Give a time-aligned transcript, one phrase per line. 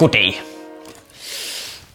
[0.00, 0.42] Goddag.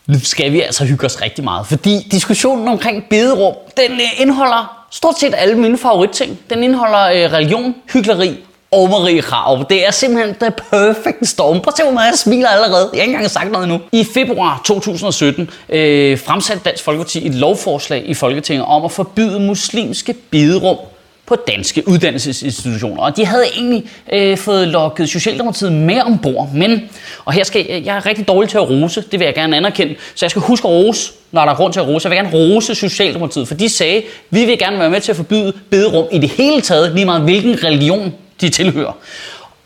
[0.08, 4.86] Nu skal vi altså hygge os rigtig meget, fordi diskussionen omkring bederum, den øh, indeholder
[4.92, 6.40] stort set alle mine favoritting.
[6.50, 9.66] Den indeholder øh, religion, hyggeleri og Marie Krav.
[9.70, 11.62] Det er simpelthen the perfect storm.
[11.62, 12.90] Prøv at se, hvor meget jeg smiler allerede.
[12.94, 13.80] Jeg har ikke engang sagt noget endnu.
[13.92, 20.14] I februar 2017 øh, fremsatte Dansk Folkeparti et lovforslag i Folketinget om at forbyde muslimske
[20.14, 20.78] bederum
[21.26, 23.02] på danske uddannelsesinstitutioner.
[23.02, 26.90] Og de havde egentlig øh, fået lukket Socialdemokratiet med ombord, men,
[27.26, 29.58] og her skal jeg, jeg er rigtig dårlig til at rose, det vil jeg gerne
[29.58, 32.10] anerkende, så jeg skal huske at rose, når der er grund til at rose.
[32.10, 35.16] Jeg vil gerne rose Socialdemokratiet, for de sagde, vi vil gerne være med til at
[35.16, 38.98] forbyde bederum i det hele taget, lige meget hvilken religion de tilhører.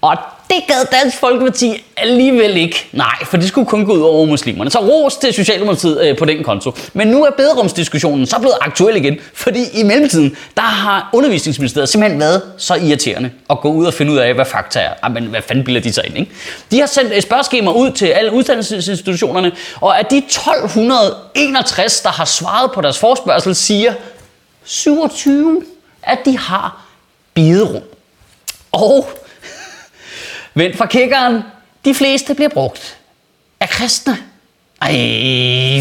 [0.02, 0.18] Og
[0.49, 2.88] det gad Dansk Folkeparti alligevel ikke.
[2.91, 4.71] Nej, for det skulle kun gå ud over muslimerne.
[4.71, 6.71] Så ros til Socialdemokratiet øh, på den konto.
[6.94, 12.20] Men nu er bederumsdiskussionen så blevet aktuel igen, fordi i mellemtiden, der har undervisningsministeriet simpelthen
[12.20, 14.93] været så irriterende at gå ud og finde ud af, hvad fakta er.
[15.01, 16.32] Ah, men hvad fanden bilder de sig ind, ikke?
[16.71, 22.09] De har sendt øh, et spørgeskema ud til alle uddannelsesinstitutionerne, og af de 1261, der
[22.09, 23.93] har svaret på deres forspørgsel, siger
[24.63, 25.62] 27,
[26.04, 26.81] at de har
[27.34, 27.81] bederum.
[28.71, 29.09] Og
[30.60, 31.43] Vent fra kiggeren.
[31.85, 32.98] De fleste bliver brugt
[33.60, 34.18] af kristne.
[34.82, 34.91] Ej,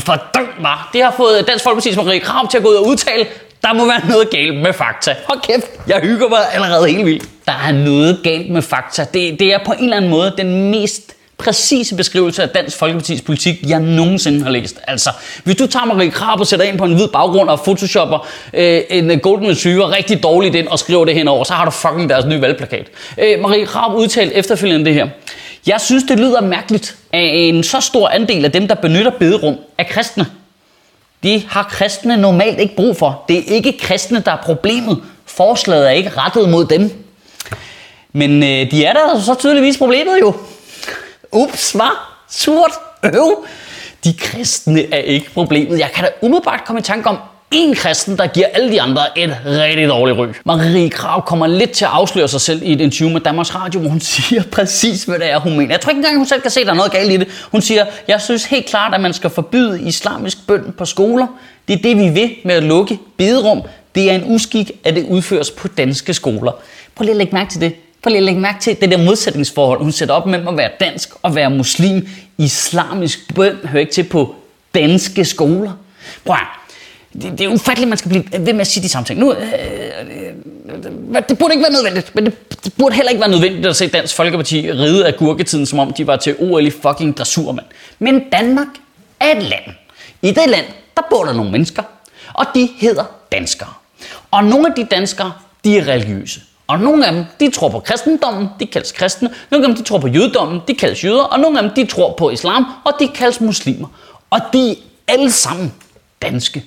[0.06, 0.78] for mig.
[0.92, 3.26] Det har fået Dansk Folkeparti's Marie Krav til at gå ud og udtale,
[3.62, 5.16] der må være noget galt med fakta.
[5.28, 7.28] Hold kæft, jeg hygger mig allerede helt vildt.
[7.46, 9.06] Der er noget galt med fakta.
[9.14, 13.22] Det, det er på en eller anden måde den mest præcise beskrivelse af Dansk Folkeparti's
[13.22, 14.80] politik, jeg nogensinde har læst.
[14.86, 15.10] Altså,
[15.44, 18.82] hvis du tager Marie Krab og sætter ind på en hvid baggrund og photoshopper øh,
[18.90, 22.10] en øh, Golden Retriever rigtig dårligt ind og skriver det henover, så har du fucking
[22.10, 22.86] deres nye valgplakat.
[23.18, 25.08] Øh, Marie Krab udtalte efterfølgende det her.
[25.66, 29.56] Jeg synes, det lyder mærkeligt, at en så stor andel af dem, der benytter bederum,
[29.78, 30.26] er kristne.
[31.22, 33.24] De har kristne normalt ikke brug for.
[33.28, 35.02] Det er ikke kristne, der er problemet.
[35.26, 37.04] Forslaget er ikke rettet mod dem.
[38.12, 40.34] Men øh, de er der så tydeligvis problemet jo.
[41.32, 41.96] Ups, hvad?
[42.30, 42.72] Surt.
[43.04, 43.46] Øv.
[44.04, 45.78] De kristne er ikke problemet.
[45.78, 47.18] Jeg kan da umiddelbart komme i tanke om
[47.50, 50.34] en kristen, der giver alle de andre et rigtig dårligt ryg.
[50.44, 53.80] Marie Krav kommer lidt til at afsløre sig selv i et interview med Danmarks Radio,
[53.80, 55.70] hvor hun siger præcis, hvad det er, hun mener.
[55.74, 57.28] Jeg tror ikke engang, hun selv kan se, at der er noget galt i det.
[57.52, 61.26] Hun siger, jeg synes helt klart, at man skal forbyde islamisk bøn på skoler.
[61.68, 63.62] Det er det, vi vil med at lukke bederum.
[63.94, 66.52] Det er en uskik, at det udføres på danske skoler.
[66.94, 67.74] Prøv lige at lægge mærke til det.
[68.02, 70.70] Prøv lige at lægge mærke til det der modsætningsforhold, hun sætter op mellem at være
[70.80, 72.08] dansk og være muslim.
[72.38, 74.34] Islamisk bøn hører ikke til på
[74.74, 75.72] danske skoler.
[76.24, 76.36] Prøv
[77.12, 79.20] det, det er ufatteligt, at man skal blive ved med at sige de samme ting.
[79.20, 79.42] Nu, øh,
[80.68, 83.76] øh, det burde ikke være nødvendigt, men det, det burde heller ikke være nødvendigt at
[83.76, 87.66] se Dansk Folkeparti ride af gurketiden, som om de var til OL i fucking dressurmand.
[87.98, 88.68] Men Danmark
[89.20, 89.64] er et land.
[90.22, 90.64] I det land,
[90.96, 91.82] der bor der nogle mennesker,
[92.34, 93.72] og de hedder danskere.
[94.30, 95.32] Og nogle af de danskere,
[95.64, 96.40] de er religiøse.
[96.68, 99.30] Og nogle af dem, de tror på kristendommen, de kaldes kristne.
[99.50, 101.22] Nogle af dem, de tror på jødedommen, de kaldes jøder.
[101.22, 103.88] Og nogle af dem, de tror på islam, og de kaldes muslimer.
[104.30, 104.74] Og de er
[105.08, 105.74] alle sammen
[106.22, 106.64] danske.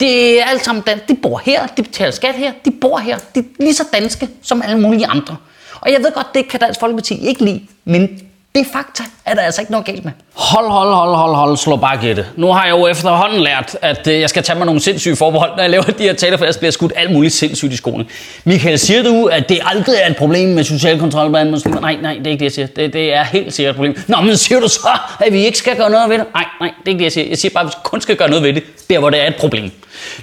[0.00, 1.06] Det er alle sammen danske.
[1.08, 3.18] De bor her, de betaler skat her, de bor her.
[3.34, 5.36] De er lige så danske som alle mulige andre.
[5.80, 8.20] Og jeg ved godt, det kan Dansk Folkeparti ikke lide, men
[8.58, 10.12] det er fakta, er der altså ikke noget galt med.
[10.34, 12.26] Hold, hold, hold, hold, hold, slå bare gætte.
[12.36, 15.50] Nu har jeg jo efterhånden lært, at øh, jeg skal tage mig nogle sindssyge forbehold,
[15.56, 18.06] når jeg laver de her taler, for jeg bliver skudt alt muligt sindssygt i skoene.
[18.44, 21.80] Michael, siger du, at det aldrig er et problem med social kontrol blandt muslimer?
[21.80, 22.66] Nej, nej, det er ikke det, jeg siger.
[22.66, 23.96] Det, det er helt sikkert et problem.
[24.08, 26.26] Nå, men siger du så, at vi ikke skal gøre noget ved det?
[26.34, 27.28] Nej, nej, det er ikke det, jeg siger.
[27.28, 29.26] Jeg siger bare, at vi kun skal gøre noget ved det, der hvor det er
[29.26, 29.70] et problem.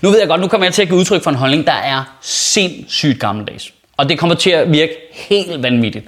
[0.01, 1.73] Nu ved jeg godt, nu kommer jeg til at give udtryk for en holdning, der
[1.73, 3.71] er sindssygt gammeldags.
[3.97, 6.05] Og det kommer til at virke helt vanvittigt.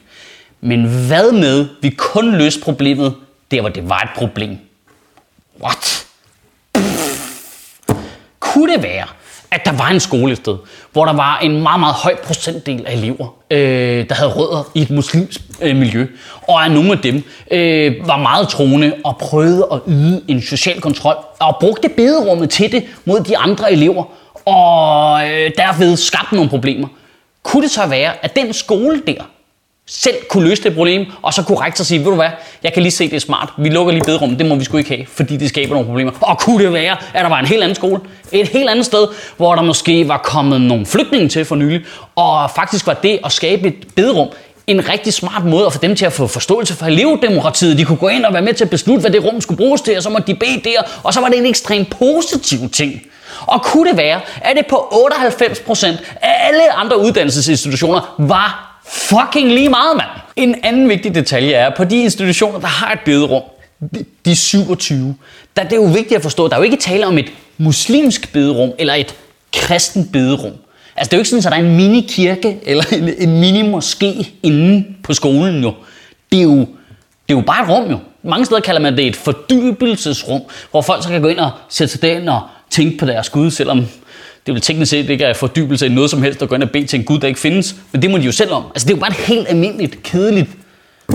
[0.61, 3.15] Men hvad med, vi kun løste problemet
[3.51, 4.57] der, hvor det var et problem?
[5.63, 6.05] What?
[8.39, 9.05] Kunne det være,
[9.51, 10.57] at der var en skole et sted,
[10.91, 14.81] hvor der var en meget, meget høj procentdel af elever, øh, der havde rødder i
[14.81, 16.07] et muslimsk øh, miljø,
[16.47, 20.81] og at nogle af dem øh, var meget troende og prøvede at yde en social
[20.81, 24.03] kontrol, og brugte bederummet til det mod de andre elever,
[24.45, 26.87] og øh, derved skabte nogle problemer.
[27.43, 29.23] Kunne det så være, at den skole der,
[29.89, 32.29] selv kunne løse det problem, og så kunne rektor sige, ved du hvad,
[32.63, 34.77] jeg kan lige se, det er smart, vi lukker lige bederummet, det må vi sgu
[34.77, 36.11] ikke have, fordi det skaber nogle problemer.
[36.21, 37.99] Og kunne det være, at der var en helt anden skole,
[38.31, 39.07] et helt andet sted,
[39.37, 41.81] hvor der måske var kommet nogle flygtninge til for nylig,
[42.15, 44.27] og faktisk var det at skabe et bederum,
[44.67, 47.77] en rigtig smart måde at få dem til at få forståelse for elevdemokratiet.
[47.77, 49.81] De kunne gå ind og være med til at beslutte, hvad det rum skulle bruges
[49.81, 53.01] til, og så måtte de bede der, og så var det en ekstremt positiv ting.
[53.45, 55.87] Og kunne det være, at det på 98%
[56.21, 60.09] af alle andre uddannelsesinstitutioner var fucking lige meget, mand.
[60.35, 63.41] En anden vigtig detalje er, på de institutioner, der har et bederum,
[64.25, 65.15] de, 27,
[65.57, 68.33] der det er jo vigtigt at forstå, der er jo ikke tale om et muslimsk
[68.33, 69.15] bederum eller et
[69.53, 70.53] kristen bederum.
[70.95, 74.27] Altså det er jo ikke sådan, at der er en mini-kirke eller en, en mini-moské
[74.43, 75.73] inde på skolen jo.
[76.31, 76.67] Det er jo
[77.27, 77.97] Det er jo bare et rum jo.
[78.23, 80.41] Mange steder kalder man det et fordybelsesrum,
[80.71, 83.51] hvor folk så kan gå ind og sætte sig derind og tænke på deres Gud,
[83.51, 83.85] selvom
[84.47, 86.69] det vil teknisk set ikke er fordybelse i noget som helst at gå ind og
[86.69, 87.75] bede til en Gud, der ikke findes.
[87.91, 88.63] Men det må de jo selv om.
[88.75, 90.49] Altså det er jo bare et helt almindeligt, kedeligt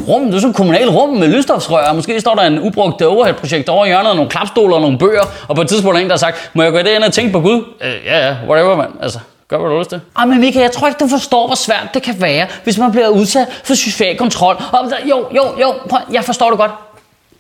[0.08, 0.26] rum.
[0.26, 3.68] Det er sådan et kommunalt rum med lysstofsrør, måske står der en ubrugt øh, overhead-projekt
[3.68, 6.04] over i hjørnet, og nogle klapstoler og nogle bøger, og på et tidspunkt er der
[6.04, 7.64] en, der har sagt, må jeg gå ind og tænke på Gud?
[7.80, 8.90] Øh, ja, ja, whatever, mand.
[9.02, 9.18] Altså,
[9.48, 10.00] gør hvad du har lyst til.
[10.18, 12.92] Ej, men Mika, jeg tror ikke, du forstår, hvor svært det kan være, hvis man
[12.92, 14.56] bliver udsat for social kontrol.
[14.72, 16.70] Og jo, jo, jo, prøv, jeg forstår det godt.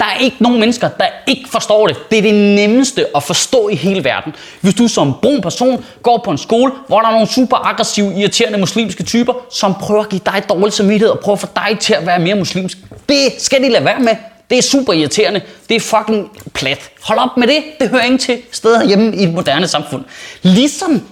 [0.00, 1.96] Der er ikke nogen mennesker, der ikke forstår det.
[2.10, 4.34] Det er det nemmeste at forstå i hele verden.
[4.60, 8.14] Hvis du som brun person går på en skole, hvor der er nogle super aggressive,
[8.14, 11.78] irriterende muslimske typer, som prøver at give dig dårlig samvittighed og prøver at få dig
[11.78, 12.78] til at være mere muslimsk.
[13.08, 14.16] Det skal de lade være med.
[14.50, 15.40] Det er super irriterende.
[15.68, 16.90] Det er fucking plat.
[17.02, 17.62] Hold op med det.
[17.80, 20.04] Det hører ingen til steder hjemme i et moderne samfund.
[20.42, 21.02] Ligesom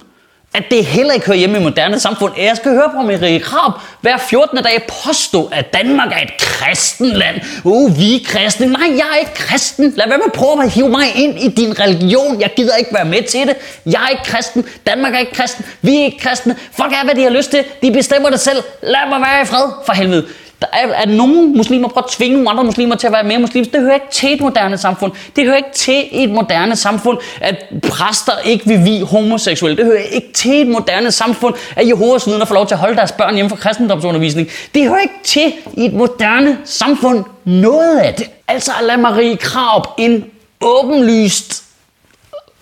[0.55, 2.33] at det heller ikke hører hjemme i moderne samfund.
[2.39, 4.59] Jeg skal høre på Marie Krab hver 14.
[4.59, 7.41] dag påstå, at Danmark er et kristenland.
[7.65, 8.67] Uh, vi er kristne.
[8.67, 9.93] Nej, jeg er ikke kristen.
[9.97, 12.41] Lad være med at prøve at hive mig ind i din religion.
[12.41, 13.57] Jeg gider ikke være med til det.
[13.87, 14.65] Jeg er ikke kristen.
[14.87, 15.65] Danmark er ikke kristen.
[15.83, 16.57] Vi er ikke kristne.
[16.77, 17.65] Folk er, hvad de har lyst til.
[17.83, 18.63] De bestemmer det selv.
[18.83, 20.27] Lad mig være i fred, for helvede.
[20.61, 23.39] Der er, at nogle muslimer prøver at tvinge nogle andre muslimer til at være mere
[23.39, 23.73] muslimske.
[23.73, 25.13] Det hører ikke til et moderne samfund.
[25.37, 29.77] Det hører ikke til et moderne samfund, at præster ikke vil vi homoseksuelle.
[29.77, 32.97] Det hører ikke til et moderne samfund, at Jehovas vidner får lov til at holde
[32.97, 34.49] deres børn hjemme fra kristendomsundervisning.
[34.75, 38.31] Det hører ikke til i et moderne samfund noget af det.
[38.49, 40.25] Altså at lade Marie Krab en
[40.61, 41.65] åbenlyst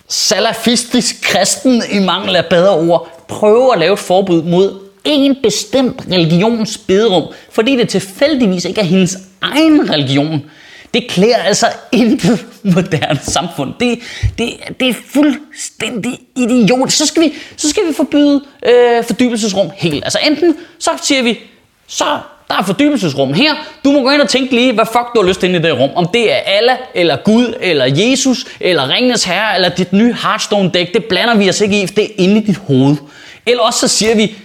[0.07, 6.01] salafistisk kristen i mangel af bedre ord prøve at lave et forbud mod en bestemt
[6.11, 10.41] religions bederum, fordi det tilfældigvis ikke er hendes egen religion.
[10.93, 13.73] Det klæder altså intet moderne samfund.
[13.79, 13.99] Det,
[14.37, 16.91] det, det er fuldstændig idiot.
[16.91, 20.03] Så skal vi, så skal vi forbyde øh, fordybelsesrum helt.
[20.03, 21.39] Altså enten så siger vi,
[21.87, 22.05] så
[22.47, 23.53] der er fordybelsesrum her.
[23.85, 25.79] Du må gå ind og tænke lige, hvad fuck du har lyst til i det
[25.79, 25.89] rum.
[25.95, 30.93] Om det er Allah, eller Gud, eller Jesus, eller Ringens Herre, eller dit nye Hearthstone-dæk.
[30.93, 32.95] Det blander vi os ikke i, for det er inde i dit hoved.
[33.45, 34.35] Eller også så siger vi,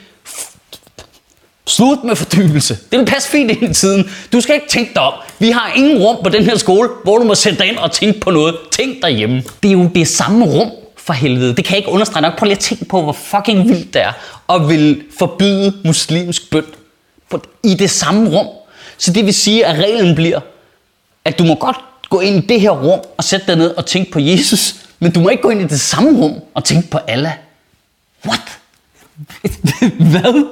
[1.66, 2.78] Slut med fordybelse.
[2.93, 4.11] Det vil passe fint ind i tiden.
[4.32, 5.12] Du skal ikke tænke dig om.
[5.38, 7.93] Vi har ingen rum på den her skole, hvor du må sætte dig ind og
[7.93, 8.56] tænke på noget.
[8.72, 9.43] Tænk derhjemme.
[9.62, 11.56] Det er jo det samme rum, for helvede.
[11.56, 12.38] Det kan jeg ikke understrege nok.
[12.38, 14.12] Prøv lige at tænke på, hvor fucking vildt det er
[14.55, 16.64] at vil forbyde muslimsk bøn
[17.62, 18.46] i det samme rum.
[18.99, 20.40] Så det vil sige, at reglen bliver,
[21.25, 21.76] at du må godt
[22.10, 25.12] gå ind i det her rum og sætte dig ned og tænke på Jesus, men
[25.12, 27.32] du må ikke gå ind i det samme rum og tænke på Allah.
[28.26, 28.58] What?
[30.10, 30.46] Hvad?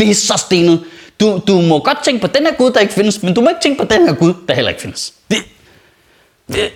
[0.00, 0.84] Det er så stenet.
[1.20, 3.48] Du, du må godt tænke på den her Gud, der ikke findes, men du må
[3.48, 5.12] ikke tænke på den her Gud, der heller ikke findes.
[5.30, 5.38] Det,
[6.48, 6.70] det,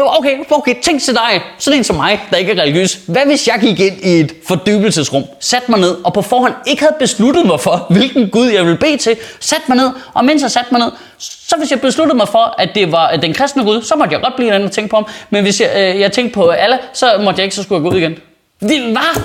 [0.00, 2.98] Okay, okay, tænk til dig, sådan en som mig, der ikke er religiøs.
[3.06, 6.82] Hvad hvis jeg gik ind i et fordybelsesrum, satte mig ned, og på forhånd ikke
[6.82, 10.42] havde besluttet mig for, hvilken Gud jeg ville bede til, satte mig ned, og mens
[10.42, 13.64] jeg satte mig ned, så hvis jeg besluttede mig for, at det var den kristne
[13.64, 15.06] Gud, så måtte jeg godt blive en anden og tænke på ham.
[15.30, 17.90] Men hvis jeg, øh, jeg tænkte på alle, så måtte jeg ikke, så skulle jeg
[17.90, 18.18] gå ud igen.
[18.60, 19.22] Det var...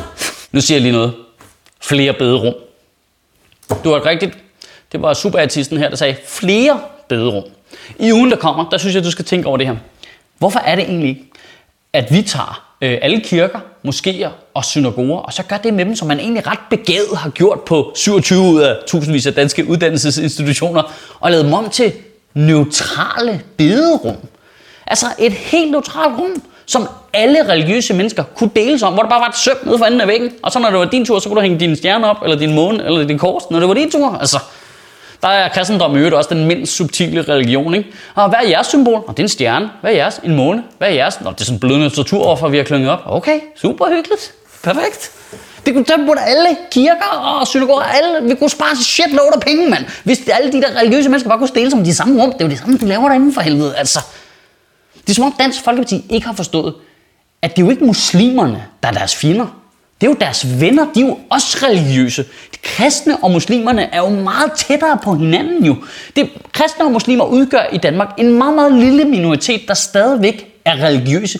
[0.52, 1.14] Nu siger jeg lige noget.
[1.82, 2.54] Flere bederum.
[3.84, 4.38] Du har rigtigt.
[4.92, 6.80] Det var superartisten her, der sagde flere
[7.10, 7.44] bederum.
[8.00, 9.76] I ugen, der kommer, der synes jeg, du skal tænke over det her.
[10.38, 11.24] Hvorfor er det egentlig
[11.94, 15.96] at vi tager øh, alle kirker, moskéer og synagoger, og så gør det med dem,
[15.96, 20.94] som man egentlig ret begavet har gjort på 27 ud af tusindvis af danske uddannelsesinstitutioner,
[21.20, 21.94] og lavet dem om til
[22.34, 24.18] neutrale bederum.
[24.88, 29.20] Altså et helt neutralt rum, som alle religiøse mennesker kunne deles om, hvor der bare
[29.20, 31.20] var et søm nede for enden af væggen, og så når det var din tur,
[31.20, 33.68] så kunne du hænge din stjerne op, eller din måne, eller din kors, når det
[33.68, 34.18] var din tur.
[34.20, 34.40] Altså,
[35.22, 37.90] der er kristendom i øvrigt også den mindst subtile religion, ikke?
[38.16, 39.04] Og hvad er jeres symbol?
[39.08, 39.70] Og det er en stjerne.
[39.82, 40.22] Hvad er jeres?
[40.24, 40.64] En måne.
[40.78, 41.22] Hvad er jeres?
[41.22, 43.00] Nå, det er sådan blødende torturoffer, vi har klynget op.
[43.06, 44.34] Okay, super hyggeligt.
[44.64, 45.12] Perfekt.
[45.66, 49.70] Det kunne tage på alle kirker og synagoger, alle, vi kunne spare shitload af penge,
[49.70, 49.86] mand.
[50.04, 52.46] Hvis alle de der religiøse mennesker bare kunne stille som de samme rum, det er
[52.46, 54.00] jo det samme, du laver derinde for helvede, altså.
[54.94, 56.74] Det er som om Dansk Folkeparti ikke har forstået,
[57.44, 59.46] at det er jo ikke muslimerne, der er deres fjender.
[60.02, 62.24] Det er jo deres venner, de er jo også religiøse.
[62.24, 65.76] De kristne og muslimerne er jo meget tættere på hinanden jo.
[66.16, 70.76] Det, kristne og muslimer udgør i Danmark en meget, meget lille minoritet, der stadigvæk er
[70.76, 71.40] religiøse.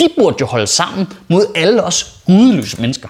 [0.00, 3.08] De burde jo holde sammen mod alle os gudeløse mennesker.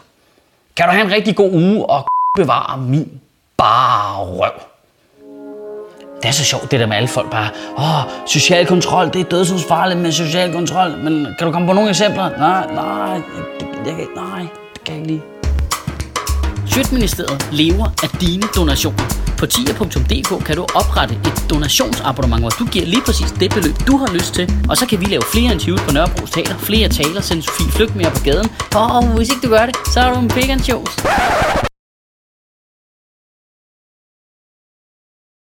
[0.77, 2.09] Kan du have en rigtig god uge og
[2.39, 3.21] bevare min
[3.57, 4.72] bare røv.
[6.23, 7.49] Det er så sjovt, det der med alle folk bare,
[7.79, 11.91] åh, social kontrol, det er dødsensfarligt med social kontrol, men kan du komme på nogle
[11.91, 12.31] eksempler?
[12.38, 13.21] Nej, nej,
[13.85, 15.23] det, jeg, nej, det kan jeg ikke.
[16.67, 19.05] Sjøtministeriet lever af dine donationer.
[19.38, 23.97] På tier.dk kan du oprette et donationsabonnement, hvor du giver lige præcis det beløb, du
[23.97, 24.52] har lyst til.
[24.69, 27.97] Og så kan vi lave flere interviews på Nørrebro Teater, flere taler, sende Sofie Flygt
[27.97, 28.49] mere på gaden.
[28.75, 30.85] Og hvis ikke du gør det, så er du en big show.